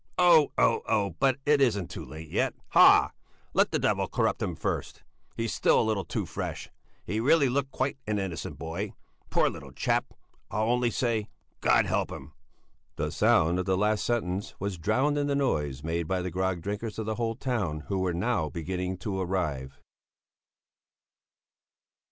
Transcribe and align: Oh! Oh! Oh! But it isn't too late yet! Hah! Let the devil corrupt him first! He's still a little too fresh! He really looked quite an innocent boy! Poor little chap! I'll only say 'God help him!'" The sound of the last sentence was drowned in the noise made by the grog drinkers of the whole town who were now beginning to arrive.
Oh! 0.17 0.51
Oh! 0.57 0.81
Oh! 0.89 1.11
But 1.19 1.37
it 1.45 1.61
isn't 1.61 1.91
too 1.91 2.03
late 2.03 2.29
yet! 2.29 2.55
Hah! 2.69 3.11
Let 3.53 3.69
the 3.69 3.77
devil 3.77 4.07
corrupt 4.07 4.41
him 4.41 4.55
first! 4.55 5.03
He's 5.37 5.53
still 5.53 5.79
a 5.79 5.83
little 5.85 6.05
too 6.05 6.25
fresh! 6.25 6.71
He 7.05 7.19
really 7.19 7.47
looked 7.49 7.69
quite 7.69 7.99
an 8.07 8.17
innocent 8.17 8.57
boy! 8.57 8.93
Poor 9.29 9.47
little 9.47 9.71
chap! 9.71 10.11
I'll 10.49 10.71
only 10.71 10.89
say 10.89 11.29
'God 11.59 11.85
help 11.85 12.11
him!'" 12.11 12.33
The 12.95 13.11
sound 13.11 13.59
of 13.59 13.65
the 13.67 13.77
last 13.77 14.03
sentence 14.03 14.55
was 14.59 14.79
drowned 14.79 15.19
in 15.19 15.27
the 15.27 15.35
noise 15.35 15.83
made 15.83 16.07
by 16.07 16.23
the 16.23 16.31
grog 16.31 16.61
drinkers 16.61 16.97
of 16.97 17.05
the 17.05 17.13
whole 17.21 17.35
town 17.35 17.81
who 17.81 17.99
were 17.99 18.11
now 18.11 18.49
beginning 18.49 18.97
to 19.05 19.21
arrive. 19.21 19.79